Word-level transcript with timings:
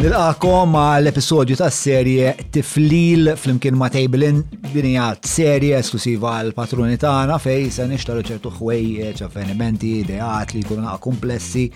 Nilqakom 0.00 0.70
ma 0.72 0.86
l-episodju 1.04 1.54
ta' 1.60 1.68
serje 1.68 2.32
Tiflil 2.54 3.34
fl-imkien 3.36 3.76
ma' 3.76 3.92
Tejbilin 3.92 4.38
dinijat 4.72 5.24
seri 5.28 5.72
esklusiva 5.76 6.36
għal 6.40 6.54
patruni 6.56 6.98
tagħna 7.00 7.36
fej 7.42 7.66
se 7.74 7.86
nixtaru 7.90 8.22
ċertu 8.26 8.52
ħwejjeġ 8.58 9.22
avvenimenti, 9.26 9.92
ideat 10.04 10.54
li 10.56 10.62
jkunu 10.64 10.92
komplessi 11.02 11.66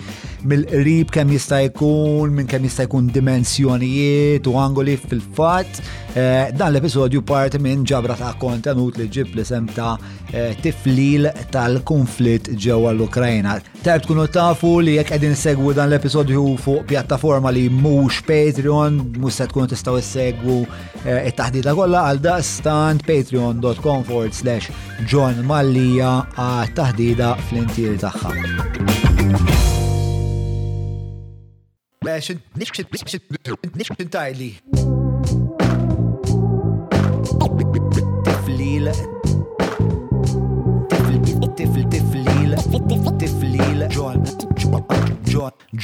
mill-qrib 0.48 1.10
kemm 1.14 1.34
jista' 1.34 1.62
jkun, 1.68 2.34
minn 2.36 2.48
kemm 2.50 2.68
jista' 2.68 2.86
jkun 2.88 3.08
dimensjonijiet 3.14 4.46
u 4.50 4.56
angoli 4.60 4.96
fil-fatt. 5.00 5.82
Eh, 6.14 6.52
dan 6.54 6.70
l-episodju 6.70 7.24
parti 7.26 7.58
minn 7.58 7.82
ġabra 7.90 8.14
ta' 8.14 8.34
kontenut 8.38 9.00
li 9.00 9.08
ġib 9.10 9.32
li 9.34 9.42
sem 9.44 9.64
ta' 9.74 9.96
eh, 10.30 10.52
tiflil 10.62 11.26
tal-konflitt 11.50 12.52
ġewwa 12.54 12.92
l-Ukrajna. 12.94 13.56
Tarb 13.84 14.04
tkunu 14.06 14.28
tafu 14.32 14.76
li 14.84 14.94
jekk 15.00 15.10
qegħdin 15.10 15.34
segwu 15.36 15.74
dan 15.76 15.90
l-episodju 15.90 16.44
fuq 16.62 16.84
pjattaforma 16.92 17.50
li 17.52 17.66
mhux 17.68 18.22
Patreon, 18.28 19.00
mhux 19.18 19.40
se 19.40 19.48
tkunu 19.50 19.66
tistgħu 19.72 19.98
issegwu 20.00 20.60
eh, 21.02 21.32
it-taħdita 21.32 21.74
kollha 21.76 22.04
għal 22.12 22.22
daqstan 22.28 22.83
kont 22.84 23.00
patreon.com 23.12 23.98
forward 24.04 24.34
slash 24.36 24.68
John 25.10 25.40
Mallija 25.50 26.10
għat 26.36 26.74
taħdida 26.76 27.30
fl-intir 27.48 27.94
tagħha. 28.04 28.32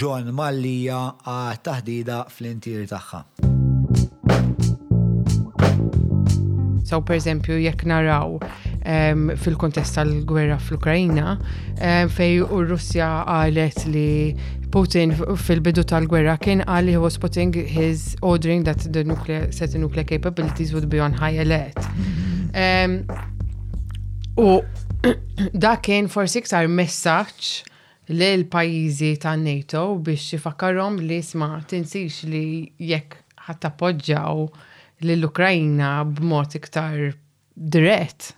John, 0.00 0.30
Mallija 0.32 0.98
għat 1.24 1.64
taħdida 1.66 2.18
fl-intir 2.36 2.84
tagħha. 2.92 4.79
So, 6.90 6.98
per 7.06 7.14
eżempju, 7.16 7.54
jekk 7.62 7.84
naraw 7.86 8.30
um, 8.34 9.28
fil-kontest 9.38 9.94
tal-gwerra 9.94 10.56
fl-Ukrajna, 10.58 11.36
um, 11.36 11.76
ehm, 11.86 12.08
fej 12.10 12.40
u 12.42 12.56
Russja 12.66 13.10
għalet 13.30 13.84
li 13.92 14.08
Putin 14.74 15.12
fil-bidu 15.38 15.84
tal-gwerra 15.86 16.34
kien 16.42 16.64
għal 16.64 16.90
he 16.90 16.98
was 16.98 17.20
putting 17.22 17.54
his 17.54 18.16
ordering 18.26 18.66
that 18.66 18.82
the 18.90 19.04
nuclear 19.06 19.44
set 19.54 19.76
nuclear 19.78 20.02
capabilities 20.08 20.72
would 20.74 20.88
be 20.90 20.98
on 21.00 21.14
high 21.20 21.38
alert. 21.44 21.78
Um, 22.58 22.98
u 24.34 24.50
da 25.62 25.76
kien 25.78 26.10
forsi 26.10 26.42
iktar 26.42 26.66
messaċ 26.68 27.52
li 28.16 28.32
l-pajizi 28.40 29.12
ta' 29.22 29.36
NATO 29.38 29.92
biex 30.02 30.32
jifakarom 30.34 30.98
li 31.06 31.20
sma 31.22 31.52
tinsix 31.70 32.24
li 32.34 32.46
jekk 32.90 33.14
ħatta 33.46 33.70
poġġaw 33.80 34.44
l-Ukrajna 35.06 35.90
b'mod 36.16 36.54
iktar 36.58 36.98
dirett, 37.54 38.30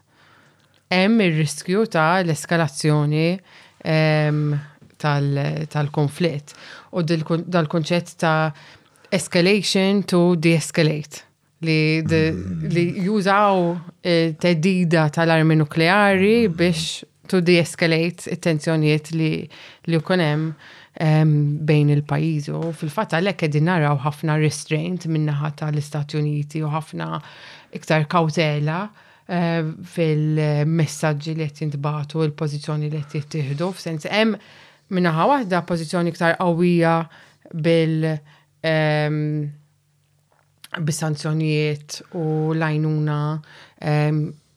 hemm 0.93 1.21
ir-riskju 1.27 1.87
ta' 1.93 2.23
l-eskalazzjoni 2.23 3.27
ehm, 3.85 4.55
tal-konflitt 5.03 6.55
u 6.93 7.03
dal-konċett 7.03 8.13
ta' 8.21 8.53
escalation 9.13 10.03
to 10.09 10.23
de-escalate 10.39 11.25
li, 11.67 11.79
mm. 12.05 12.69
li 12.75 12.85
jużaw 13.07 13.75
eh, 14.03 14.35
teddida 14.43 15.07
tal-armi 15.15 15.57
nukleari 15.63 16.45
mm. 16.47 16.55
biex 16.59 16.85
to 17.31 17.41
de-escalate 17.43 18.29
it-tensjonijiet 18.37 19.11
li, 19.19 19.33
li 19.91 20.01
hemm 20.03 20.53
bejn 20.95 21.91
il-pajizi 21.95 22.53
u 22.53 22.71
fil-fatt 22.77 23.15
għalhekk 23.17 23.41
qegħdin 23.47 23.65
naraw 23.69 23.97
ħafna 24.05 24.35
restraint 24.43 25.07
min-naħa 25.09 25.51
tal-Istati 25.63 26.19
Uniti 26.21 26.61
u 26.61 26.69
ħafna 26.69 27.07
iktar 27.79 28.05
kawtela 28.13 28.83
eh, 29.25 29.65
fil-messaġġi 29.95 31.35
li 31.41 31.49
qed 31.49 31.79
u 31.81 32.23
l 32.27 32.33
pożizzjoni 32.37 32.91
li 32.93 33.01
qed 33.07 33.17
jittieħdu 33.23 33.71
f'sens 33.73 34.05
hemm 34.11 34.37
minnaħa 34.93 35.27
waħda 35.33 35.63
pożizzjoni 35.65 36.13
iktar 36.13 36.37
qawwija 36.43 36.95
bil 37.53 38.09
bis-sanzjonijiet 40.83 41.99
u 42.21 42.53
lajnuna 42.57 43.17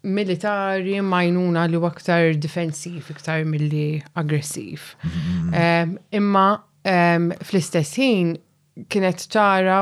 militari 0.06 1.00
majnuna 1.02 1.66
li 1.68 1.80
aktar 1.86 2.34
defensiv, 2.40 3.08
iktar 3.10 3.44
milli 3.50 3.98
aggressiv. 4.20 4.92
Mm-hmm. 5.02 5.98
Imma 6.20 7.40
fl-istess 7.42 7.96
ħin 7.98 8.36
kienet 8.92 9.26
ċara 9.32 9.80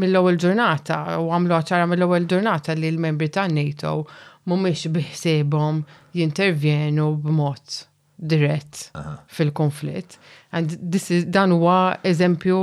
mill-ewwel 0.00 0.38
ġurnata 0.40 1.00
u 1.20 1.28
għamlu 1.34 1.58
ċara 1.68 1.88
mill-ewwel 1.90 2.28
ġurnata 2.30 2.76
li 2.78 2.88
l-membri 2.94 3.28
ta' 3.34 3.44
NATO 3.52 3.92
mhumiex 4.48 4.86
biħsiebhom 4.94 5.82
jintervjenu 6.16 7.10
b'mod 7.24 7.76
dirett 8.30 8.86
fil-konflitt. 9.36 10.16
And 10.52 10.72
this 10.80 11.10
is 11.12 11.26
dan 11.28 11.52
huwa 11.58 11.98
eżempju 12.08 12.62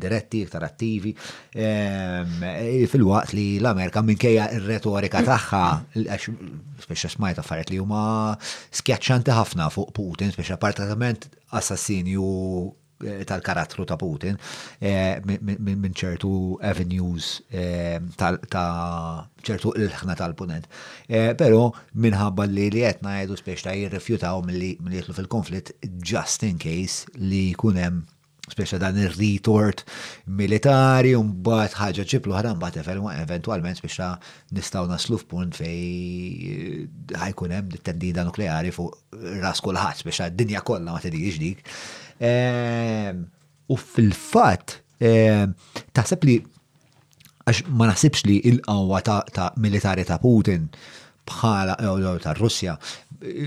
diretti, 0.00 0.44
iktar 0.46 0.68
attivi. 0.68 1.14
Ehm, 1.56 2.36
fil-waqt 2.92 3.34
li 3.38 3.48
l-Amerika 3.60 4.04
minkejja 4.04 4.50
il-retorika 4.58 5.24
tagħha, 5.26 5.64
speċa 6.84 7.14
smajt 7.16 7.40
affarijiet 7.42 7.74
li 7.74 7.80
huma 7.82 8.04
skjaċċanti 8.76 9.34
ħafna 9.38 9.70
fuq 9.74 9.94
Putin, 10.00 10.32
speċa 10.36 10.60
partament 10.60 11.30
assassinju 11.56 12.28
Eh, 13.02 13.24
tal-karattru 13.24 13.84
ta' 13.88 13.96
Putin 13.96 14.34
eh, 14.84 15.16
minn 15.24 15.94
ċertu 15.96 16.28
avenues 16.68 17.38
eh, 17.48 17.94
ta' 18.20 19.24
ċertu 19.40 19.70
il-ħna 19.80 20.16
tal-punent. 20.20 20.66
Pero 21.08 21.70
minħabba 21.96 22.44
li 22.52 22.66
li 22.74 22.84
għetna 22.84 23.14
jedu 23.22 23.38
spiex 23.40 23.64
ta' 23.64 23.72
jirrifjutaw 23.72 24.42
mill-li 24.44 24.74
jitlu 24.98 25.16
fil-konflitt 25.16 25.72
just 26.12 26.44
in 26.44 26.58
case 26.60 27.08
li 27.16 27.54
kunem 27.56 28.02
speċa 28.50 28.76
dan 28.82 28.96
il-retort 29.00 29.80
militari, 30.36 31.14
un-bat 31.16 31.76
ħagġa 31.80 32.04
ċiplu 32.14 32.36
ħadan 32.36 32.60
bat 32.60 32.76
eventualment 32.82 33.80
speċa 33.80 34.10
nistaw 34.58 34.88
naslu 34.90 35.16
f'punt 35.22 35.56
fej 35.56 36.84
ħajkunem 37.16 37.72
tendida 37.86 38.26
nukleari 38.28 38.74
fuq 38.76 39.40
ras 39.40 39.62
kulħadd 39.64 40.04
speċa 40.04 40.28
d-dinja 40.34 40.60
kollha 40.68 40.92
ma 40.92 41.00
tedijiex 41.00 41.42
dik. 41.46 41.64
Eh, 42.20 43.12
u 43.72 43.76
fil-fat, 43.80 44.74
eh, 45.00 45.46
taħseb 45.96 46.24
li, 46.28 46.34
għax 47.48 47.62
ma 47.72 47.86
nasibx 47.88 48.26
li 48.28 48.40
il-qawwa 48.50 49.00
ta' 49.32 49.52
militari 49.56 50.04
ta' 50.04 50.18
Putin 50.20 50.66
bħala, 51.30 51.78
eh, 51.80 52.10
ta' 52.20 52.34
Russja, 52.36 52.74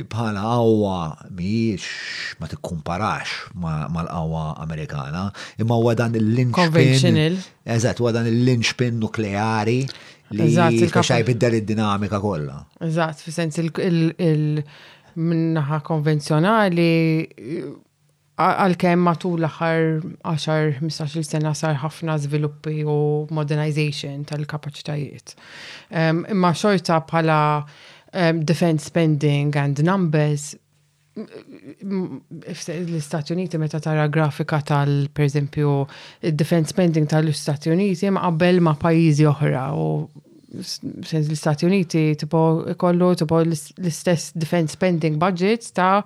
bħala 0.09 0.41
qawwa 0.47 0.95
miex 1.37 2.37
ma 2.41 2.49
tikkumparax 2.49 3.51
mal-qawwa 3.61 4.55
Amerikana, 4.65 5.27
imma 5.61 5.75
huwa 5.77 5.93
dan 5.97 6.15
il-linċpin. 6.17 7.37
Eżatt, 7.65 8.01
huwa 8.01 8.11
dan 8.15 8.25
il-linċpin 8.31 8.97
nukleari 9.01 9.83
li 10.33 10.49
xaj 10.49 11.21
biddel 11.27 11.59
id-dinamika 11.61 12.19
kollha. 12.25 12.63
Eżatt, 12.81 13.21
fi 13.21 13.31
sens 13.31 13.59
il- 13.61 14.63
minnaħa 15.13 15.83
konvenzjonali 15.85 16.91
għal-kem 18.43 18.99
matul 19.03 19.39
l-axar 19.43 20.01
10-15 20.81 21.27
sena 21.27 21.51
sar 21.57 21.75
ħafna 21.83 22.15
sviluppi 22.21 22.83
u 22.83 22.95
modernization 23.33 24.23
tal-kapacitajiet. 24.29 25.27
Imma 26.33 26.51
xorta 26.57 26.97
bħala 27.07 27.37
defense 28.43 28.83
spending 28.91 29.49
and 29.59 29.77
numbers 29.85 30.43
l-Istati 31.13 33.33
Uniti 33.35 33.55
meta 33.61 33.79
tara 33.81 34.05
grafika 34.09 34.57
tal 34.65 34.91
per 35.13 35.25
esempio 35.27 35.67
defense 36.21 36.69
spending 36.73 37.05
tal-Istati 37.09 37.69
Uniti 37.73 38.09
ma 38.13 38.21
qabel 38.27 38.57
ma 38.65 38.73
pajjiżi 38.81 39.25
oħra 39.29 39.63
u 39.77 39.79
sens 40.61 41.25
l-Istati 41.29 41.63
Uniti 41.69 42.03
tipo 42.17 42.39
kollu 42.81 43.09
tipo 43.21 43.35
l-istess 43.45 44.23
defense 44.37 44.71
spending 44.77 45.15
budget 45.21 45.61
ta' 45.77 46.01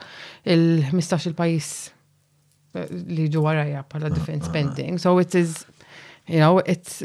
il-15 0.55 1.15
il-pajis 1.31 1.75
li 2.89 3.25
ġuwara 3.33 3.63
warajja 3.63 3.81
pala 3.91 4.07
ah, 4.09 4.13
defense 4.13 4.45
ah, 4.45 4.49
ah. 4.49 4.51
spending. 4.51 4.99
So 5.01 5.17
it 5.21 5.35
is, 5.35 5.65
you 6.27 6.39
know, 6.39 6.59
it's 6.65 7.01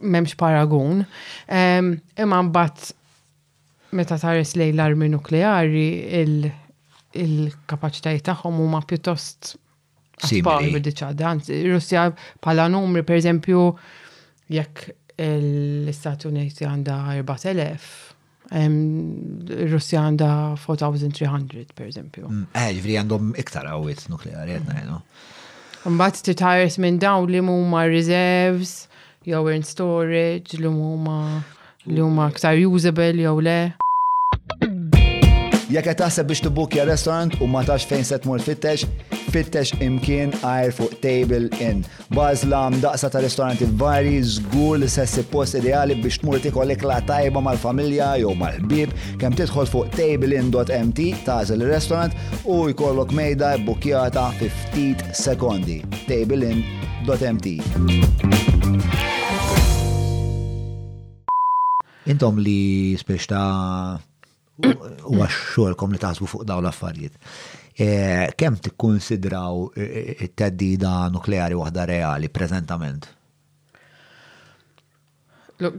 memx 0.00 0.36
paragon. 0.38 1.04
Imma 1.50 2.40
um, 2.40 2.50
mbatt 2.50 2.90
meta 3.94 4.18
tares 4.18 4.56
lej 4.58 4.74
l-armi 4.74 5.08
nukleari 5.12 5.88
il-kapacitajiet 7.14 8.24
il 8.24 8.26
tagħhom 8.30 8.56
huma 8.64 8.80
pjuttost 8.90 9.52
spar 10.24 10.66
bid-diċada. 10.74 11.36
Russia 11.70 12.08
pala 12.42 12.66
numri, 12.72 13.04
per 13.06 13.20
esempio, 13.20 13.68
jekk 14.50 14.88
l-Istati 15.14 16.26
Uniti 16.26 16.66
għandha 16.66 16.96
4000 17.22 17.86
Russia 18.52 20.04
għanda 20.04 20.28
4300 20.60 21.72
per 21.74 21.86
eżempju. 21.88 22.26
Mm, 22.28 22.46
eh, 22.52 22.70
ġifri 22.76 22.98
għandhom 23.00 23.32
iktar 23.40 23.66
għawit 23.66 24.08
nukleari 24.10 24.56
għedna 24.58 25.00
Mbatt 25.84 26.22
t-tires 26.24 26.78
minn 26.80 26.96
daw 26.98 27.26
li 27.28 27.40
huma 27.44 27.82
reserves, 27.84 28.88
jow 29.24 29.46
in 29.52 29.62
storage, 29.64 30.56
li 30.56 30.64
huma 30.66 31.42
li 31.86 32.00
huma 32.00 32.28
aktar 32.30 32.56
usable 32.56 33.10
jow 33.20 33.36
le. 33.40 33.74
Jekk 35.72 35.86
qed 35.88 35.96
taħseb 35.96 36.26
biex 36.28 36.42
tibbukja 36.44 36.82
restaurant 36.84 37.32
u 37.40 37.46
ma 37.48 37.62
tax 37.64 37.86
fejn 37.88 38.02
se 38.04 38.18
tmur 38.20 38.42
fittex, 38.44 38.82
fittex 39.32 39.70
imkien 39.82 40.34
għajr 40.44 40.74
fuq 40.76 40.98
Table 41.00 41.46
Inn. 41.64 41.78
Bażla 42.12 42.60
daqsa 42.82 43.08
ta' 43.14 43.22
ristoranti 43.24 43.64
vari, 43.80 44.18
żgur 44.28 44.76
li 44.82 44.90
sessi 44.92 45.24
post 45.32 45.56
ideali 45.56 45.96
biex 46.02 46.20
tmur 46.20 46.42
tikollek 46.44 46.84
la 46.84 46.98
tajba 47.08 47.40
mal-familja 47.48 48.10
jew 48.20 48.34
mal-bib, 48.36 48.92
kemm 49.22 49.38
tidħol 49.40 49.70
fuq 49.72 49.94
tablein.mt 49.96 51.08
tażel 51.24 51.64
ir-restaurant 51.64 52.12
u 52.44 52.66
jkollok 52.74 53.16
mejda 53.16 53.54
bbukjata 53.64 54.28
fi 54.36 54.52
ftit 54.60 55.04
sekondi. 55.16 55.80
tablein.mt 56.12 57.54
Intom 62.04 62.36
li 62.36 62.58
spiex 63.00 63.30
u 64.62 65.18
għaxxolkom 65.18 65.94
li 65.94 65.98
tasbu 66.02 66.28
fuq 66.30 66.44
dawn 66.46 66.62
l-affarijiet. 66.64 67.16
E, 67.74 67.86
Kem 68.38 68.58
tikkunsidraw 68.62 69.64
e, 69.74 69.90
e, 70.22 70.28
t 70.28 70.30
teddida 70.44 71.08
nukleari 71.12 71.58
waħda 71.58 71.86
reali 71.90 72.30
prezentament? 72.32 73.08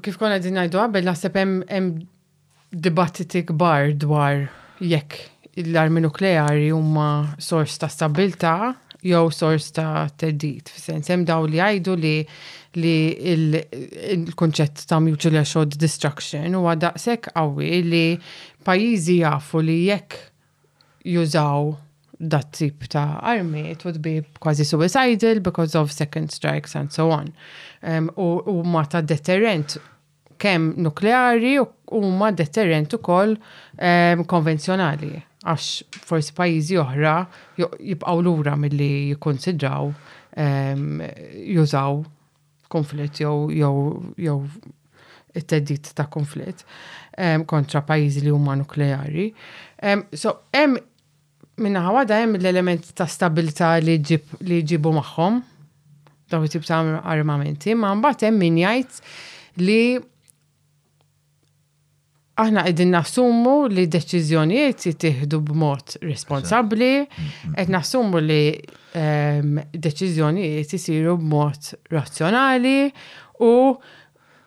Kif 0.04 0.20
konna 0.20 0.40
din 0.40 0.58
najdu 0.60 0.80
għabel, 0.82 1.08
naħseb 1.08 1.38
hemm 1.40 1.94
dibattiti 2.86 3.44
kbar 3.52 3.94
dwar 4.04 4.44
jekk 4.84 5.30
l-armi 5.70 6.02
nukleari 6.04 6.70
huma 6.76 7.08
sors 7.40 7.78
ta' 7.80 7.88
stabilta' 7.92 8.74
jew 9.06 9.30
sors 9.32 9.68
ta' 9.76 10.08
teddit. 10.18 10.70
F'sens 10.74 11.10
hemm 11.12 11.26
daw 11.28 11.46
li 11.46 11.60
jgħidu 11.62 11.96
li 12.02 12.16
li 12.76 12.96
il-konċett 14.14 14.84
ta' 14.90 14.98
mutual 15.00 15.38
assured 15.40 15.78
destruction 15.80 16.58
huwa 16.58 16.74
daqshekk 16.80 17.30
qawwi 17.38 17.82
li 17.88 18.06
pajjiżi 18.68 19.20
jafu 19.22 19.62
li 19.64 19.78
jekk 19.92 20.18
jużaw 21.16 21.76
dat 22.18 22.50
tip 22.56 22.88
ta' 22.90 23.20
armi, 23.22 23.66
it 23.76 23.84
would 23.84 24.00
be 24.02 24.24
kważi 24.40 24.66
suicidal 24.66 25.42
because 25.44 25.76
of 25.76 25.92
second 25.92 26.32
strikes 26.32 26.74
and 26.76 26.92
so 26.96 27.10
on. 27.12 27.34
Um, 27.84 28.08
u, 28.16 28.40
u 28.48 28.62
ma 28.64 28.86
ta' 28.88 29.02
deterrent 29.04 29.78
kem 30.40 30.74
nukleari 30.84 31.58
u, 31.62 31.68
u 31.92 32.02
ma 32.12 32.32
deterrent 32.32 32.96
u 32.96 33.00
koll 33.04 33.36
um, 33.36 34.26
konvenzjonali 34.32 35.20
għax 35.46 35.98
forsi 36.08 36.34
pajizi 36.36 36.78
oħra 36.82 37.14
jibqaw 37.60 38.22
lura 38.26 38.56
mill-li 38.58 38.92
jikonsidraw 39.12 39.92
ehm, 40.46 40.96
jużaw 41.56 42.02
konflitt 42.74 43.22
jew 43.22 43.46
jew 43.54 44.40
it-teddit 45.36 45.92
ta' 45.98 46.08
konflitt 46.12 46.66
ehm, 47.20 47.46
kontra 47.48 47.84
pajizi 47.86 48.24
li 48.26 48.34
huma 48.34 48.56
nukleari. 48.60 49.28
Ehm, 49.84 50.06
so 50.16 50.38
hemm 50.56 50.80
minna 51.62 51.84
ħawada 51.86 52.20
hemm 52.24 52.40
l-element 52.42 52.90
ta' 52.98 53.08
stabilità 53.12 53.76
li 53.84 54.00
jġibu 54.02 54.92
magħhom 54.98 55.44
dawn 56.34 56.50
tip 56.50 56.66
ta' 56.66 56.82
armamenti, 57.06 57.76
ma' 57.78 57.94
mbagħad 58.02 58.28
hemm 58.30 58.44
min 58.48 58.60
jgħid 58.66 59.02
li 59.62 59.80
aħna 62.36 62.64
qegħdin 62.66 62.90
nasummu 62.92 63.52
li 63.72 63.86
deċiżjonijiet 63.88 65.06
b 65.26 65.40
b'mod 65.40 65.96
responsabbli, 66.04 66.90
qed 67.56 67.72
naħsumu 67.72 68.22
li 68.22 68.40
ehm, 68.96 69.62
deċiżjonijiet 69.72 70.74
isiru 70.78 71.16
b'mod 71.22 71.70
razzjonali 71.96 72.78
u 73.48 73.52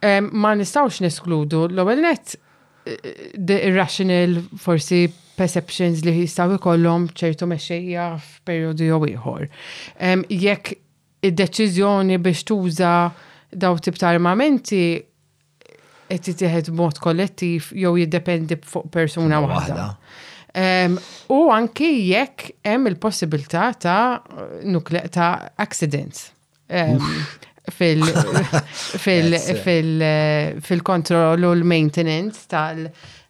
ehm, 0.04 0.28
ma 0.36 0.52
nistawx 0.60 1.00
neskludu 1.06 1.64
l-ewwel 1.70 2.04
net 2.04 2.36
eh, 2.36 3.64
irrational 3.70 4.36
forsi 4.60 5.06
perceptions 5.38 6.04
li 6.04 6.16
jistaw 6.26 6.56
ikollhom 6.58 7.08
ċertu 7.16 7.46
mexxejja 7.48 8.10
f'perjodu 8.20 8.88
jew 8.92 9.00
ieħor. 9.14 9.48
Ehm, 10.04 10.26
jekk 10.28 10.76
id-deċiżjoni 11.28 12.20
biex 12.22 12.44
tuża 12.46 12.92
daw 13.56 13.78
tip 13.80 13.96
ta' 13.96 14.12
armamenti 14.12 14.84
qed 16.08 16.22
titieħed 16.28 16.72
mod 16.74 17.00
kollettiv 17.04 17.68
jew 17.82 17.96
jiddependi 18.00 18.58
fuq 18.64 18.88
persuna 18.94 19.40
waħda. 19.44 19.88
U 21.34 21.40
anki 21.54 21.90
jekk 22.10 22.48
hemm 22.66 22.88
il-possibilità 22.90 23.66
ta' 23.80 24.62
nukle 24.64 25.04
ta' 25.12 25.52
accidents 25.60 26.30
fil 27.78 28.00
fil 29.04 29.36
fil 29.36 30.08
fil-kontroll 30.64 31.44
u 31.48 31.52
l-maintenance 31.56 32.48
tal 32.50 32.88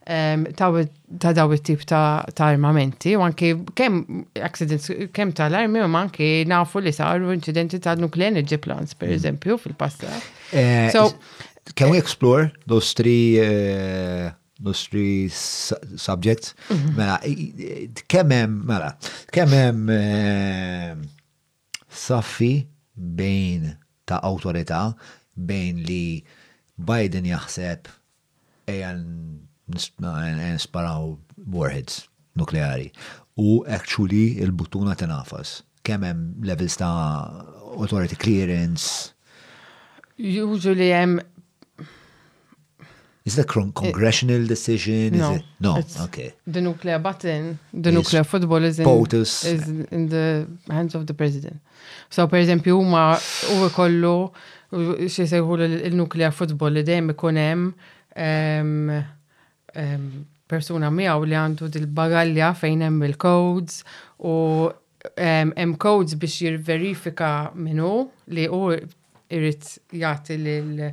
ta' 0.08 1.32
daw 1.36 1.52
it-tip 1.52 1.82
ta' 1.90 2.22
armamenti 2.48 3.12
u 3.18 3.24
anki 3.26 3.52
kemm 3.76 3.98
accidents 4.46 4.88
kemm 5.12 5.34
tal-armi 5.36 5.82
u 5.84 5.90
anki 6.00 6.30
nafu 6.48 6.80
li 6.80 6.94
saru 6.96 7.34
incidenti 7.34 7.82
ta' 7.82 7.98
nuclear 7.98 8.32
energy 8.32 8.56
plants 8.62 8.94
per 8.96 9.10
mm. 9.10 9.18
eżempju 9.18 9.58
fil-passat. 9.66 10.30
Eh, 10.48 10.88
so 10.94 11.10
Can 11.74 11.90
we 11.90 11.98
explore 11.98 12.52
those 12.66 12.92
three 12.92 13.40
uh, 13.40 14.30
those 14.60 14.84
three 14.88 15.28
subjects? 15.28 16.54
Mm-hmm. 16.68 16.96
Mela, 16.96 17.20
kemm 18.06 18.30
hemm 18.30 18.64
mela, 18.66 18.94
kemm 19.32 19.88
uh, 19.90 20.94
saffi 21.90 22.66
bejn 22.94 23.74
ta' 24.06 24.20
awtorità 24.24 24.94
bejn 25.34 25.82
li 25.84 26.24
Biden 26.78 27.26
jaħseb 27.26 27.88
ejja 28.70 28.92
e 28.96 30.50
sparaw 30.62 31.16
warheads 31.52 32.04
nukleari 32.38 32.92
u 33.38 33.62
actually 33.68 34.38
il 34.42 34.52
butuna 34.56 34.94
tenafas. 34.96 35.62
Kemm 35.82 36.36
levels 36.44 36.76
ta' 36.78 37.28
authority 37.76 38.16
clearance? 38.16 39.12
Usually 40.18 40.88
hemm 40.90 41.20
Is 43.28 43.36
that 43.36 43.44
congressional 43.46 44.46
decision? 44.46 45.18
No. 45.18 45.32
Is 45.32 45.36
it? 45.40 45.44
No. 45.60 45.76
It's 45.76 46.00
okay. 46.00 46.32
The 46.46 46.62
nuclear 46.62 46.98
button, 46.98 47.58
the 47.74 47.90
is 47.90 47.94
nuclear 47.94 48.24
football 48.24 48.64
is 48.64 48.78
in, 48.78 48.86
POTUS. 48.86 49.30
is 49.44 49.68
in 49.90 50.08
the 50.08 50.46
hands 50.70 50.94
of 50.94 51.06
the 51.06 51.12
president. 51.12 51.56
So, 52.08 52.26
per 52.26 52.38
esempio, 52.40 52.76
huma 52.80 53.18
u 53.58 53.68
kollu 53.76 54.14
xie 55.12 55.26
sejħu 55.28 55.58
l-nuclear 55.66 56.32
football 56.32 56.72
li 56.78 56.82
dejjem 56.88 57.12
ikun 57.12 57.40
persona 58.96 59.04
persuna 60.48 60.88
li 60.96 61.36
għandu 61.36 61.68
dil-bagalja 61.74 62.48
fejn 62.56 62.86
hemm 62.86 63.04
il-codes 63.10 63.82
u 64.24 64.32
hemm 65.20 65.76
codes 65.76 66.16
biex 66.20 66.38
jirverifika 66.40 67.30
minnu 67.54 67.90
li 68.32 68.48
hu 68.48 68.62
irrid 68.72 69.68
jagħti 70.04 70.40
lil 70.40 70.86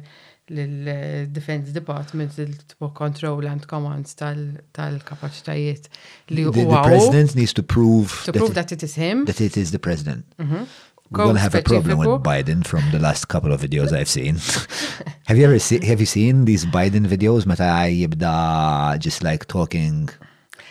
l-Defense 0.50 1.74
Department 1.74 2.30
l 2.38 2.54
tipo 2.68 2.90
control 2.94 3.48
and 3.50 3.66
commands 3.66 4.14
tal-kapacitajiet 4.14 5.88
li 6.30 6.44
huwa. 6.46 6.82
The 6.84 6.90
president 6.90 7.36
needs 7.36 7.54
to 7.54 7.64
prove 7.64 8.22
to 8.25 8.32
prove 8.32 8.54
that 8.54 8.72
it 8.72 8.84
is 8.84 8.94
him. 8.96 9.25
That 9.25 9.42
it 9.42 9.58
is 9.58 9.72
the 9.72 9.80
president. 9.80 10.25
Mm-hmm. 10.38 10.64
We're 11.12 11.24
gonna 11.25 11.40
have 11.40 11.56
a 11.56 11.62
problem 11.62 11.98
with 12.00 12.10
Biden 12.22 12.66
from 12.66 12.84
the 12.92 13.00
last 13.00 13.28
couple 13.28 13.52
of 13.52 13.62
videos 13.62 13.92
I've 13.92 14.10
seen. 14.10 14.38
have 15.28 15.38
you 15.38 15.46
ever 15.46 15.58
seen 15.60 15.82
have 15.82 16.00
you 16.00 16.06
seen 16.06 16.46
these 16.46 16.66
Biden 16.66 17.08
videos 17.08 17.48
meta 17.48 17.64
jibda 17.90 19.00
just 19.00 19.24
like 19.24 19.46
talking? 19.48 20.10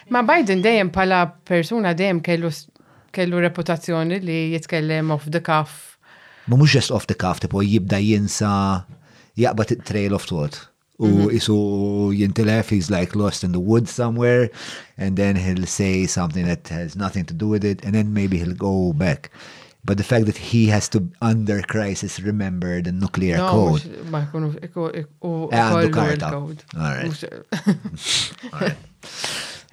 Ma 0.09 0.23
Biden 0.23 0.61
dejjem 0.63 0.91
pala 0.93 1.35
persuna 1.49 1.95
dejjem 1.99 2.21
kellu 2.23 2.51
kellu 3.11 3.41
reputazzjoni 3.41 4.21
li 4.21 4.39
jitkellem 4.55 5.11
off 5.11 5.27
the 5.31 5.41
cuff. 5.41 5.99
Ma 6.47 6.57
mhux 6.57 6.75
just 6.79 6.91
off 6.93 7.09
the 7.09 7.15
cuff, 7.15 7.41
tipo 7.41 7.63
jibda 7.63 7.99
jinsa 8.03 8.85
jaqbad 9.37 9.71
it-trail 9.71 10.15
of 10.15 10.23
thought. 10.23 10.67
Mm-hmm. 11.01 11.27
Ooh, 11.27 11.39
so 11.41 11.55
Yintilef, 12.13 12.69
he's 12.69 12.91
like 12.91 13.17
lost 13.17 13.43
in 13.43 13.51
the 13.53 13.59
woods 13.61 13.91
somewhere, 13.91 14.51
and 14.97 15.17
then 15.17 15.35
he'll 15.37 15.67
say 15.67 16.07
something 16.07 16.47
that 16.47 16.69
has 16.69 16.95
nothing 16.97 17.25
to 17.27 17.35
do 17.35 17.49
with 17.49 17.65
it, 17.65 17.85
and 17.85 17.95
then 17.95 18.15
maybe 18.15 18.39
he'll 18.39 18.55
go 18.55 18.93
back. 18.93 19.31
But 19.87 19.99
the 19.99 20.05
fact 20.05 20.27
that 20.27 20.37
he 20.39 20.67
has 20.69 20.89
to, 20.91 21.07
under 21.21 21.61
crisis, 21.61 22.19
remember 22.21 22.81
the 22.81 22.93
nuclear 22.93 23.37
no, 23.37 23.51
code. 23.51 23.83
Ma 24.11 24.23
jkunu 24.25 24.55
għandu 25.51 25.91
karta. 25.93 26.31
Alright. 26.81 28.77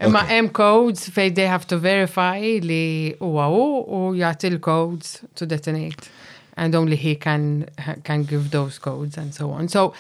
Imma 0.02 0.26
hemm 0.26 0.50
codes 0.50 1.06
fej 1.14 1.36
they 1.38 1.46
have 1.48 1.68
to 1.70 1.78
verify 1.78 2.42
li 2.64 3.16
huwa 3.22 3.46
u 3.56 3.86
u 3.88 4.02
jagħti 4.18 4.50
l-codes 4.58 5.14
to 5.38 5.46
detonate. 5.46 6.10
and 6.58 6.76
only 6.76 6.96
he 6.96 7.16
can 7.16 7.66
can 8.04 8.24
give 8.24 8.50
those 8.52 8.78
codes 8.80 9.18
and 9.18 9.34
so 9.34 9.52
on. 9.52 9.68
So 9.68 9.94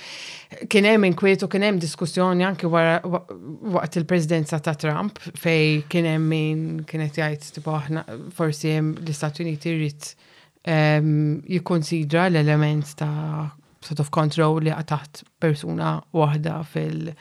kien 0.69 0.85
hemm 0.85 1.05
inkwiet 1.05 1.41
u 1.43 1.47
kien 1.47 1.63
hemm 1.63 1.79
diskussjoni 1.79 2.43
anke 2.45 2.67
wara 2.69 2.99
waqt 3.03 3.97
il-presidenza 4.01 4.59
ta' 4.63 4.75
Trump 4.75 5.19
fej 5.39 5.85
kien 5.89 6.07
hemm 6.09 6.27
min 6.31 6.63
kienet 6.87 7.17
jgħid 7.19 7.47
tipo 7.57 7.75
aħna 7.77 8.03
forsi 8.35 8.73
hemm 8.75 8.93
l-Istati 8.99 9.45
Uniti 9.45 9.71
jrid 9.77 10.11
jikkonsidra 11.55 12.27
l-element 12.29 12.93
ta' 12.99 13.47
sort 13.81 14.03
of 14.03 14.11
control 14.13 14.59
li 14.65 14.75
għataħt 14.75 15.23
persuna 15.41 15.95
waħda 16.13 16.59
fil- 16.69 17.13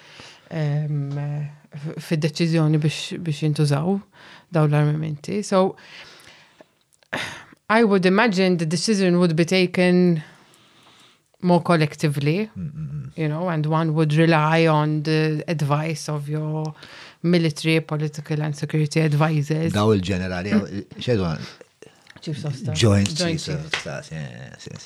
um, 0.51 1.21
deċiżjoni 2.11 2.81
biex 2.83 3.45
jintużaw 3.47 3.95
daw 4.51 4.67
l-armamenti. 4.67 5.45
So, 5.47 5.77
I 7.71 7.85
would 7.85 8.05
imagine 8.05 8.57
the 8.57 8.67
decision 8.67 9.21
would 9.21 9.37
be 9.37 9.45
taken 9.45 10.25
more 11.41 11.62
collectively, 11.62 12.50
you 13.15 13.29
know, 13.29 13.49
and 13.49 13.65
one 13.65 13.95
would 13.95 14.12
rely 14.12 14.67
on 14.67 15.05
the 15.05 15.45
advice 15.47 16.09
of 16.09 16.29
your 16.29 16.75
military, 17.23 17.79
political, 17.81 18.43
and 18.43 18.57
security 18.57 19.00
advisors. 19.11 19.71
Daw 19.73 19.93
il-ġenerali, 19.95 20.57
xedwan. 20.99 21.47
Chiefs 22.21 22.45
of 22.50 22.57
Staff. 22.59 22.75
Joint, 22.77 23.17
Chief 23.17 23.47
of 23.55 23.71
Staff, 23.79 24.11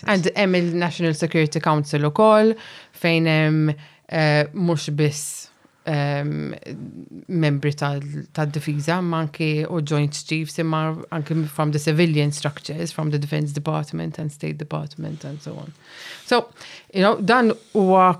And 0.06 0.28
Emil 0.36 0.68
il-National 0.74 1.14
Security 1.22 1.60
Council 1.68 2.04
u 2.04 2.12
koll, 2.12 2.52
fejn 3.00 3.30
hemm 3.32 3.72
eh, 3.72 4.44
mhux 4.52 4.90
biss 4.92 5.24
Ehm, 5.86 6.54
membri 7.26 7.70
tal 7.76 8.00
difiza 8.48 9.02
ma 9.02 9.18
anke 9.26 9.66
u 9.68 9.82
joint 9.84 10.16
chiefs, 10.16 10.56
imma 10.58 10.94
anke 11.12 11.34
from 11.46 11.72
the 11.72 11.78
civilian 11.78 12.32
structures, 12.32 12.90
from 12.92 13.10
the 13.10 13.18
defense 13.18 13.52
department 13.52 14.18
and 14.18 14.32
state 14.32 14.56
department 14.56 15.22
and 15.24 15.42
so 15.42 15.52
on. 15.54 15.74
So, 16.24 16.46
you 16.94 17.02
know, 17.02 17.20
dan 17.20 17.50
huwa 17.74 18.18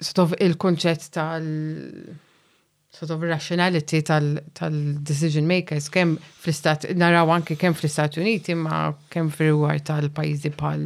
sort 0.00 0.18
of 0.18 0.34
il-konċett 0.38 1.08
tal- 1.12 2.12
sort 2.92 3.10
of 3.10 3.22
rationality 3.22 4.02
tal-decision 4.02 5.42
tal 5.44 5.48
makers 5.48 5.88
kem 5.88 6.18
fl-istat, 6.18 6.84
naraw 6.94 7.32
anke 7.36 7.56
kem 7.58 7.72
fl-Istat 7.74 8.20
Uniti 8.20 8.54
ma 8.54 8.92
kem 9.08 9.30
fil-rigward 9.30 9.86
tal-pajzi 9.86 10.52
pal 10.58 10.84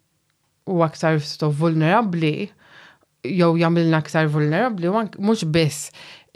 u 0.67 0.83
aktar 0.83 1.21
vulnerabli, 1.59 2.49
jew 3.27 3.57
jamil 3.61 3.95
aktar 3.95 4.27
vulnerabli, 4.33 4.89
mux 5.19 5.43
biss 5.45 5.91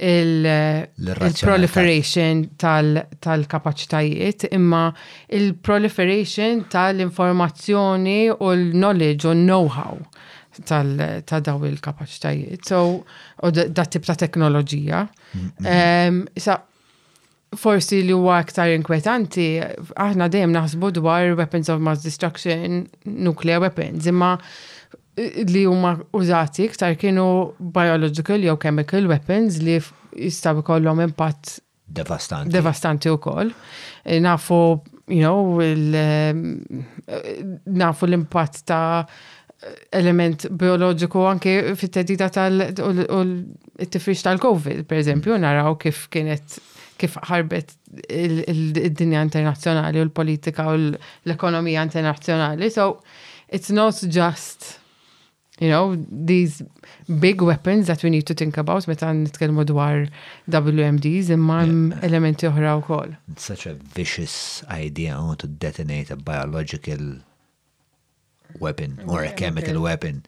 il-proliferation 0.05 2.47
tal-kapacitajiet, 2.59 4.45
imma 4.51 4.89
il-proliferation 5.29 6.65
tal-informazzjoni 6.71 8.25
u 8.35 8.51
l-knowledge 8.53 9.29
u 9.29 9.31
l-know-how 9.35 9.99
ta' 10.63 11.41
daw 11.41 11.65
il-kapacitajiet. 11.67 12.67
So, 12.67 13.05
u 13.43 13.51
da' 13.55 13.87
tip 13.91 14.07
ta' 14.07 14.15
teknoloġija. 14.19 15.01
Mm-hmm. 15.09 16.25
Sa' 16.41 16.61
forsi 17.59 18.03
li 18.03 18.15
huwa 18.17 18.41
aktar 18.43 18.73
inkwetanti, 18.75 19.47
aħna 20.03 20.29
dejjem 20.31 20.55
naħsbu 20.55 20.93
dwar 21.01 21.35
weapons 21.39 21.71
of 21.71 21.83
mass 21.87 22.03
destruction, 22.05 22.87
nuclear 23.07 23.63
weapons, 23.63 24.09
imma 24.11 24.33
eh, 25.17 25.45
li 25.47 25.63
huma 25.71 25.95
użati 26.19 26.67
iktar 26.67 26.97
kienu 26.99 27.29
biological 27.61 28.43
jew 28.43 28.57
chemical 28.59 29.07
weapons 29.07 29.61
li 29.63 29.79
jistaw 29.79 30.59
ikollhom 30.65 31.05
impatt 31.07 31.61
devastanti. 31.95 32.51
Devastanti 32.51 33.13
wkoll. 33.13 33.55
Eh, 34.03 34.19
nafu, 34.25 34.59
you 35.07 35.23
know, 35.23 35.63
eh, 35.63 36.35
nafu 37.71 38.09
l-impatt 38.11 38.65
ta' 38.67 39.05
element 39.93 40.47
biologiku 40.59 41.25
anke 41.29 41.57
fit-tedida 41.79 42.29
tal 42.35 42.59
l-tifriċ 42.65 44.29
tal-Covid, 44.29 44.83
per 44.91 45.01
eżempju, 45.01 45.39
naraw 45.43 45.77
kif 45.83 46.05
kienet 46.13 46.59
kif 47.01 47.17
ħarbet 47.29 47.73
il-dinja 48.15 49.25
internazjonali 49.27 49.99
u 50.01 50.05
l-politika 50.07 50.69
u 50.71 50.77
l-ekonomija 50.79 51.83
internazjonali. 51.89 52.69
So, 52.71 53.01
it's 53.49 53.71
not 53.71 53.99
just 54.09 54.79
you 55.61 55.69
know, 55.71 55.95
these 56.11 56.63
big 57.21 57.41
weapons 57.43 57.87
that 57.87 58.03
we 58.03 58.11
need 58.11 58.27
to 58.27 58.35
think 58.35 58.57
about 58.59 58.89
meta 58.91 59.07
nitkelmu 59.15 59.63
dwar 59.71 60.09
WMDs 60.51 61.31
imma 61.37 61.61
elementi 62.03 62.49
uħra 62.51 62.73
u 62.81 62.99
It's 63.31 63.45
such 63.47 63.67
a 63.69 63.75
vicious 63.95 64.65
idea 64.69 65.17
I 65.21 65.35
to 65.39 65.47
detonate 65.47 66.11
a 66.11 66.17
biological 66.17 67.21
weapon 68.61 69.01
or 69.09 69.23
a 69.23 69.31
chemical 69.33 69.81
weapon. 69.81 70.25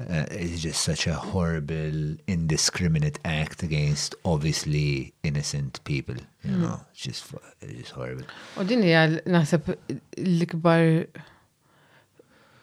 Uh, 0.00 0.26
it's 0.32 0.60
just 0.60 0.82
such 0.82 1.06
a 1.06 1.14
horrible, 1.14 2.16
indiscriminate 2.26 3.20
act 3.24 3.62
against 3.62 4.14
obviously 4.24 5.12
innocent 5.22 5.80
people. 5.84 6.16
You 6.42 6.54
hmm. 6.54 6.62
know, 6.62 6.80
it's 6.92 7.02
just 7.02 7.32
it's 7.60 7.78
just 7.80 7.92
horrible. 7.94 8.26
U 8.58 8.66
din 8.66 8.82
hija 8.82 9.04
naħseb 9.30 9.76
l-ikbar 9.76 10.82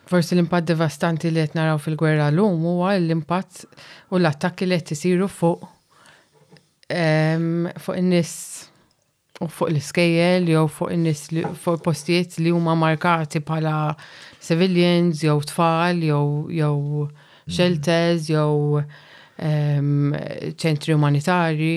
forsi 0.09 0.35
l-impatt 0.35 0.67
devastanti 0.67 1.31
li 1.31 1.45
qed 1.45 1.55
naraw 1.55 1.79
fil-gwerra 1.79 2.27
l-lum 2.33 2.59
huwa 2.65 2.91
l-impatt 2.97 3.63
u 4.09 4.19
l-attakki 4.19 4.67
li 4.67 4.81
qed 4.81 4.95
isiru 4.97 5.29
fuq 5.31 5.63
ehm, 6.91 7.69
fuq 7.77 7.99
in-nies 8.01 8.33
u 9.39 9.47
fuq 9.47 9.69
l-iskejjel 9.73 10.49
jew 10.51 10.65
fuq 10.71 10.91
in-nies 10.93 11.21
fuq 11.63 11.83
postijiet 11.85 12.37
li 12.43 12.51
huma 12.55 12.73
markati 12.75 13.39
bħala 13.45 13.75
civilians 14.43 15.21
jew 15.23 15.37
tfal 15.51 16.01
jew 16.03 16.23
jew 16.59 17.05
shelters 17.47 18.27
jew 18.29 18.81
ehm, 19.39 20.11
ċentri 20.59 20.93
umanitari. 20.97 21.71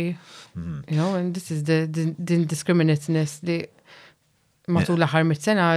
Mhm. 0.57 0.81
You 0.91 0.97
know, 0.99 1.15
and 1.15 1.33
this 1.35 1.51
is 1.55 1.63
the, 1.65 1.87
the, 1.87 2.09
indiscriminateness 2.35 3.39
li 3.47 3.61
matul 4.73 4.99
laħar 5.01 5.25
mit-sena 5.27 5.75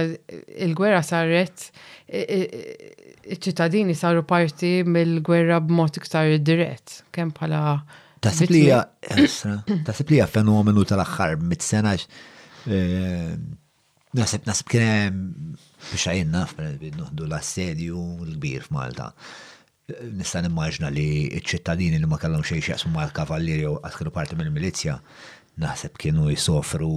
il-gwerra 0.66 1.02
saret 1.06 1.68
iċ-ċittadini 2.10 3.94
saru 3.98 4.22
parti 4.26 4.80
mill-gwerra 4.86 5.58
b'mod 5.66 5.98
iktar 6.02 6.34
dirett 6.46 7.00
kemm 7.14 7.32
bħala 7.34 7.62
Tasib 8.24 8.50
li 8.54 8.62
tasib 9.84 10.12
fenomenu 10.32 10.84
tal-axħar 10.88 11.36
mit 11.50 11.64
senax 11.64 12.06
eh, 12.70 13.34
nasib 14.16 14.46
nasib 14.48 14.70
kienem 14.72 15.18
biex 15.90 16.06
għajin 16.10 16.32
naf, 16.32 16.54
nuħdu 16.96 17.26
l-assedju 17.28 18.00
l-kbir 18.28 18.64
f'Malta. 18.70 19.10
Nista' 20.16 20.40
nimmaġna 20.42 20.88
li 20.90 21.04
ċ-ċittadini 21.38 22.00
li 22.02 22.08
ma 22.10 22.16
kellhom 22.18 22.42
xejn 22.46 22.64
x'jaqsmu 22.64 22.94
mal-kavallieri 22.96 23.68
u 23.70 23.76
għadħlu 23.86 24.10
parti 24.16 24.38
mill-milizja 24.40 24.96
naħseb 25.62 25.96
kienu 26.00 26.30
jisofru 26.32 26.90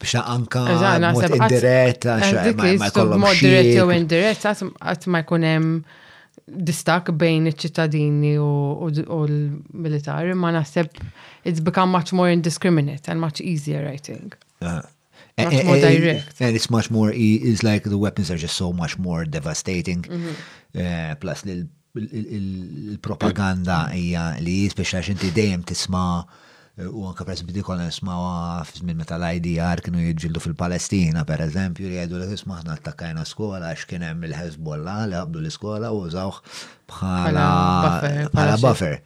biex 0.00 0.20
anka 0.20 0.66
mod 1.10 1.30
indirett 1.40 2.06
għax 2.12 2.54
ma 2.78 2.92
jkollhom 2.92 3.24
mod 3.24 3.40
dirett 3.40 3.74
jew 3.80 3.88
indirett 3.96 5.10
ma 5.16 5.24
jkun 5.24 5.48
hemm 5.50 5.74
distak 6.46 7.10
bejn 7.16 7.48
iċ-ċittadini 7.50 8.34
u 8.38 8.50
l-militari, 9.26 10.34
ma 10.38 10.52
naħseb 10.54 11.00
it's 11.50 11.62
become 11.66 11.90
much 11.90 12.12
more 12.14 12.30
indiscriminate 12.32 13.08
and 13.10 13.20
much 13.20 13.40
easier, 13.40 13.82
I 13.90 13.98
think. 13.98 14.36
Uh, 14.62 14.76
much 14.76 14.86
and, 15.38 15.52
eh, 15.52 15.58
eh, 15.60 15.64
more 15.64 15.76
eh, 15.78 15.90
direct. 15.96 16.40
And 16.40 16.54
it's 16.54 16.70
much 16.70 16.90
more, 16.90 17.12
e, 17.12 17.34
it's 17.42 17.62
like 17.64 17.82
the 17.88 17.98
weapons 17.98 18.30
are 18.30 18.36
just 18.38 18.54
so 18.56 18.72
much 18.72 18.94
more 18.98 19.24
devastating. 19.24 20.02
Mm 20.08 20.22
-hmm. 20.22 20.36
uh, 20.84 21.16
plus, 21.18 21.42
il-propaganda 21.96 23.88
mm-hmm. 23.88 23.96
hija 23.98 24.36
li 24.40 24.68
speċa 24.70 25.02
xinti 25.02 25.30
dejjem 25.32 25.62
tisma' 25.62 26.24
u 26.84 27.04
anka 27.08 27.24
pers 27.24 27.40
bidi 27.42 27.62
kon 27.64 27.78
nismawa 27.80 28.64
fizmin 28.70 28.98
meta 29.00 29.16
l-IDR 29.16 29.80
kienu 29.84 30.02
jġildu 30.12 30.42
fil-Palestina, 30.44 31.22
per 31.24 31.40
eżempju, 31.46 31.88
li 31.88 31.96
għedu 32.02 32.18
li 32.20 32.26
tismaħna 32.34 32.74
attakajna 32.76 33.22
skola 33.24 33.70
għax 33.70 33.86
kien 33.88 34.04
hemm 34.04 34.26
il-Hezbollah 34.28 35.06
li 35.08 35.16
għabdu 35.16 35.40
l-iskola 35.40 35.88
u 35.96 36.02
użawh 36.10 36.40
bħala 36.92 38.58
buffer. 38.60 38.98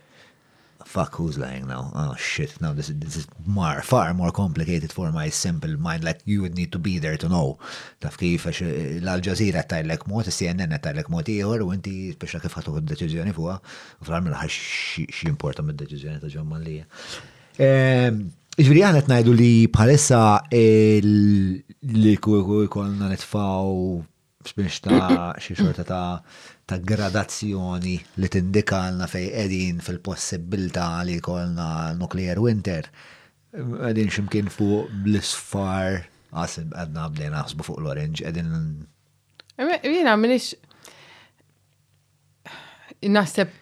Fuck, 0.90 1.14
who's 1.20 1.38
lying 1.38 1.68
now? 1.70 1.92
Oh 1.94 2.16
shit, 2.18 2.58
now 2.60 2.72
this, 2.74 2.90
this 2.98 3.14
is 3.22 3.28
more, 3.46 3.80
far 3.86 4.12
more 4.14 4.32
complicated 4.34 4.90
for 4.92 5.12
my 5.14 5.28
simple 5.28 5.76
mind, 5.78 6.02
like 6.02 6.18
you 6.24 6.42
would 6.42 6.56
need 6.56 6.72
to 6.72 6.80
be 6.82 6.98
there 6.98 7.16
to 7.18 7.28
know. 7.28 7.56
Taf 8.02 8.18
kif, 8.18 8.48
l-Al 8.50 9.22
eh, 9.22 9.22
Jazeera 9.22 9.62
tajlek 9.62 10.08
mot, 10.10 10.26
CNN 10.26 10.74
tajlek 10.82 11.06
mot 11.14 11.22
iħor, 11.30 11.62
u 11.68 11.76
inti 11.78 11.94
speċa 12.18 12.42
kif 12.42 12.58
ħatu 12.58 12.74
id-deċizjoni 12.82 13.36
fuqa, 13.38 13.60
u 13.62 14.08
fl-għamil 14.10 14.40
ħax 14.42 14.62
xie 15.06 15.30
importa 15.30 15.62
mid-deċizjoni 15.70 16.24
ta' 16.26 16.34
ġomman 16.40 16.66
li. 16.66 16.80
Ġviri 17.60 18.82
għanet 18.86 19.08
najdu 19.10 19.32
li 19.36 19.54
bħalissa 19.68 20.20
li 20.52 22.14
konna 22.22 23.10
netfaw 23.10 23.98
biex 24.56 24.78
ta' 24.86 25.34
xie 25.36 25.56
xorta 25.58 25.84
ta' 25.84 26.22
ta' 26.66 26.78
gradazzjoni 26.90 27.96
li 28.20 28.28
tindikalna 28.32 29.08
fej 29.12 29.26
edin 29.44 29.82
fil-possibilta 29.84 30.86
li 31.04 31.18
kolna 31.20 31.92
nuklear 31.98 32.40
winter. 32.40 32.88
Edin 33.52 34.08
ximkien 34.14 34.48
fuq 34.48 34.88
blisfar 35.04 36.04
għasib 36.30 36.72
għadna 36.78 37.08
bdejna 37.12 37.44
għasbu 37.44 37.66
fuq 37.66 37.82
l-orange 37.82 38.24
edin. 38.24 38.88
Jena, 39.60 40.16
minix 40.16 40.54
naħseb 43.04 43.52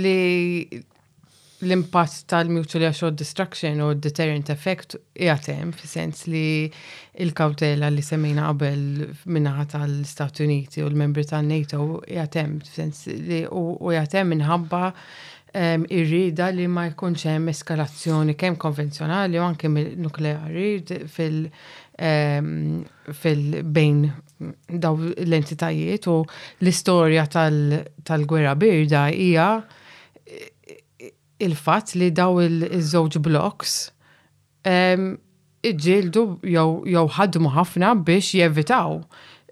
li 0.00 0.20
l-impatt 1.64 2.24
tal-mutually 2.30 2.86
assured 2.86 3.16
destruction 3.18 3.80
u 3.82 3.86
deterrent 3.94 4.50
effect 4.52 4.94
jgħatem, 5.16 5.70
fi 5.78 5.88
sens 5.90 6.24
li 6.30 6.46
il-kautela 7.24 7.88
li 7.92 8.02
semmejna 8.04 8.48
qabel 8.50 8.82
minnaħa 9.32 9.66
tal 9.74 9.94
stat 10.08 10.42
Uniti 10.44 10.82
u 10.84 10.88
l-membri 10.90 11.24
tal-NATO 11.30 11.86
jgħatem, 12.08 12.58
fi 12.66 12.74
sens 12.80 13.04
li 13.14 13.40
u 13.50 13.64
jgħatem 13.94 14.32
minħabba 14.34 14.82
um, 14.92 15.86
irrida 15.88 16.50
li 16.54 16.68
ma 16.70 16.86
jkunx 16.92 17.28
hemm 17.32 17.52
eskalazzjoni 17.54 18.36
kemm 18.40 18.58
konvenzjonali 18.60 19.40
u 19.40 19.46
anke 19.46 19.70
nukleari 19.72 20.74
fil- 21.16 21.48
um, 22.00 22.82
fil-bejn 23.20 24.04
daw 24.84 24.98
l-entitajiet 25.14 26.10
u 26.12 26.18
l-istorja 26.24 27.24
tal-gwerra 27.32 28.52
tal 28.56 28.60
birda 28.66 29.06
hija 29.14 29.48
il-fatt 31.42 31.94
li 31.98 32.10
daw 32.16 32.38
il-żewġ 32.42 33.18
blocks 33.24 33.74
iġġieldu 35.64 36.22
jew 36.54 37.02
ħadmu 37.18 37.50
ħafna 37.56 37.94
biex 38.06 38.34
jevitaw 38.38 38.98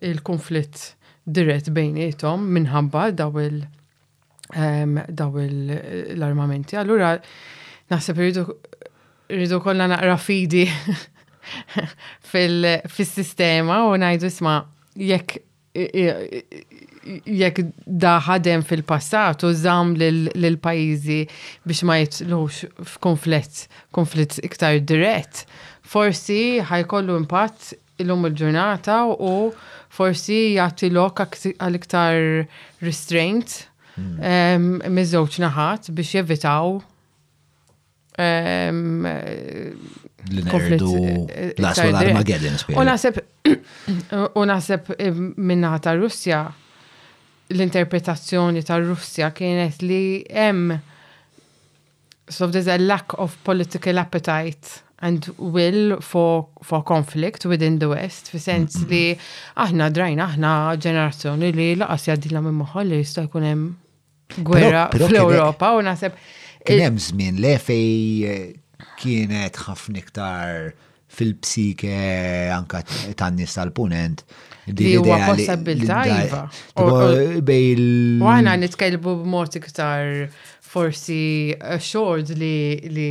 il-konflitt 0.07 0.93
dirett 1.27 1.71
bejnietom 1.75 2.47
minħabba 2.57 3.09
daw 3.19 3.33
il- 3.41 3.65
daw 5.09 5.33
l-armamenti. 5.41 6.77
Allura, 6.77 7.15
naħseb 7.91 8.19
rridu 9.31 9.61
kollha 9.65 9.87
naqra 9.89 10.17
fidi 10.21 10.67
fil-sistema 12.95 13.79
u 13.89 13.97
najdu 13.97 14.29
isma' 14.29 14.59
jekk 14.95 15.41
jekk 17.27 17.63
daħadem 17.87 18.63
fil-passat 18.67 19.43
u 19.47 19.51
zam 19.57 19.95
l-pajizi 19.99 21.21
biex 21.67 21.87
ma 21.89 21.97
jitlux 22.03 22.63
f'konflitt, 22.95 23.65
konflitt 23.95 24.39
iktar 24.47 24.79
dirett, 24.87 25.45
forsi 25.83 26.61
ħajkollu 26.69 27.17
impatt 27.23 27.73
il-lum 28.03 28.29
il-ġurnata 28.31 29.01
u 29.17 29.35
forsi 29.93 30.55
jagħti 30.57 30.93
lok 30.95 31.25
għal-iktar 31.27 32.21
restraint 32.85 33.59
hmm. 33.97 34.87
miż-żewġ 34.89 35.41
naħat 35.47 35.93
biex 35.99 36.17
jevitaw 36.21 36.79
l-nerdu 40.23 40.97
l 41.11 41.95
Armageddon. 41.99 43.07
U 44.39 44.43
naħseb 44.47 44.91
minnaħa 45.49 45.81
ta' 45.83 45.95
Russja 45.99 46.43
l-interpretazzjoni 47.51 48.63
ta' 48.67 48.79
Russja 48.83 49.31
kienet 49.35 49.83
li 49.85 50.23
hemm 50.31 50.77
so 52.31 52.47
there's 52.47 52.69
a 52.69 52.79
lack 52.79 53.15
of 53.19 53.37
political 53.45 53.99
appetite 53.99 54.83
and 55.01 55.29
will 55.39 55.99
for, 56.01 56.49
for 56.63 56.81
conflict 56.83 57.45
within 57.45 57.81
the 57.81 57.89
West, 57.89 58.29
fi 58.29 58.39
sens 58.39 58.77
mm-hmm. 58.79 58.93
li 58.93 59.19
aħna 59.59 59.89
drajna, 59.91 60.29
aħna 60.37 60.53
ġenerazzjoni 60.85 61.51
li 61.57 61.67
laqas 61.81 62.07
jaddilla 62.13 62.43
minn 62.45 62.61
moħħol 62.63 62.93
li 62.93 63.01
jista' 63.03 63.25
jkun 63.27 63.49
hemm 63.49 64.45
gwerra 64.47 64.85
fl-Ewropa 64.95 65.73
u 65.77 65.83
naħseb. 65.89 66.15
Kien 66.63 66.85
hemm 66.87 67.03
żmien 67.03 67.43
le 67.43 67.57
fej 67.61 68.31
eh, 68.31 68.47
kienet 69.03 69.59
ħafna 69.67 70.01
iktar 70.05 70.71
fil-psike 71.17 71.97
anka 72.57 72.81
tan-nies 73.19 73.57
tal-punent. 73.59 74.25
Li 74.79 74.93
huwa 74.95 75.19
possibilità 75.33 76.01
jiva. 76.09 76.45
Bejl. 77.49 77.85
U 78.23 78.31
aħna 78.31 78.57
nitkellbu 78.63 79.17
b'mod 79.25 79.59
iktar 79.61 80.15
forsi 80.73 81.23
assured 81.75 82.31
li 82.39 83.11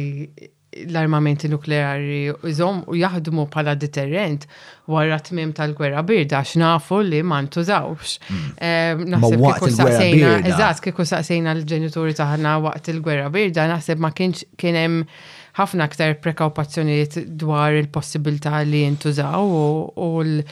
l-armamenti 0.88 1.50
nukleari 1.52 2.30
jżom 2.32 2.78
u 2.88 2.96
jaħdmu 2.96 3.44
pala 3.52 3.74
deterrent 3.76 4.46
wara 4.92 5.18
tmim 5.20 5.52
tal-gwerra 5.56 6.00
birda 6.08 6.40
għax 6.40 6.54
nafu 6.64 7.02
li 7.10 7.20
ma 7.28 7.42
ntużawx. 7.44 8.14
Hmm. 8.30 9.04
Naħseb 9.12 9.44
kieku 9.44 9.72
saqsejna, 9.82 10.32
eżatt 10.48 10.82
kieku 10.88 11.06
saqsejna 11.12 11.58
l-ġenituri 11.60 12.16
taħna 12.22 12.56
waqt 12.70 12.88
il-gwerra 12.96 13.28
birda, 13.36 13.68
naħseb 13.76 14.02
ma 14.02 14.14
kienx 14.16 14.48
kienem. 14.60 15.04
Kien 15.04 15.40
ħafna 15.58 15.84
aktar 15.90 16.16
prekawpazzjonijiet 16.24 17.18
dwar 17.42 17.76
il-possibilità 17.76 18.62
li 18.68 18.84
jintużaw 18.86 19.58
u 19.58 20.08
l- 20.24 20.46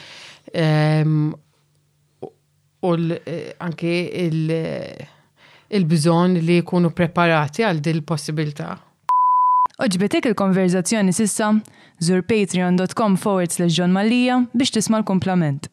u 2.80 2.90
eh, 2.90 3.48
anke 3.60 3.94
il-bżon 5.70 6.38
li 6.40 6.60
jkunu 6.62 6.90
preparati 6.96 7.64
għal 7.66 7.82
dil 7.84 8.02
possibilità 8.02 8.72
Oġbetek 9.80 10.26
il-konverzazzjoni 10.28 11.12
sissa, 11.16 11.46
zur 12.04 12.20
patreon.com 12.28 13.14
forward 13.16 13.52
slash 13.56 13.76
John 13.80 13.94
Malija 13.96 14.42
biex 14.52 14.74
tisma 14.78 15.00
l-komplament. 15.00 15.70